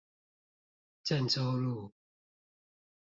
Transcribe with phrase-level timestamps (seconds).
[1.05, 1.93] 鄭州路